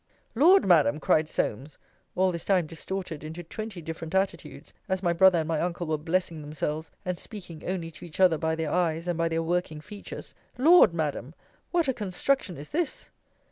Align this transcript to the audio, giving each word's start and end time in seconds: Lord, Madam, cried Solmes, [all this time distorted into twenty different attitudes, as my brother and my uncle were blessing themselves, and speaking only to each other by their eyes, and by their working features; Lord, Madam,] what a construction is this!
Lord, 0.33 0.65
Madam, 0.65 0.99
cried 0.99 1.29
Solmes, 1.29 1.77
[all 2.15 2.31
this 2.31 2.43
time 2.43 2.65
distorted 2.65 3.23
into 3.23 3.43
twenty 3.43 3.83
different 3.83 4.15
attitudes, 4.15 4.73
as 4.89 5.03
my 5.03 5.13
brother 5.13 5.37
and 5.37 5.47
my 5.47 5.61
uncle 5.61 5.85
were 5.85 5.97
blessing 5.99 6.41
themselves, 6.41 6.89
and 7.05 7.19
speaking 7.19 7.61
only 7.67 7.91
to 7.91 8.05
each 8.07 8.19
other 8.19 8.39
by 8.39 8.55
their 8.55 8.71
eyes, 8.71 9.07
and 9.07 9.15
by 9.15 9.29
their 9.29 9.43
working 9.43 9.79
features; 9.79 10.33
Lord, 10.57 10.91
Madam,] 10.95 11.35
what 11.69 11.87
a 11.87 11.93
construction 11.93 12.57
is 12.57 12.69
this! 12.69 13.11